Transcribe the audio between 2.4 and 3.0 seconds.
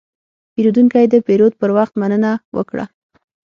وکړه.